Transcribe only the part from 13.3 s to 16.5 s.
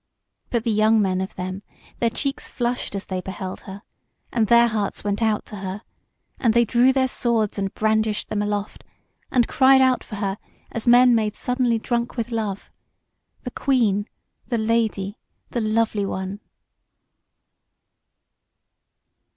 "The Queen, the Lady, the lovely one!"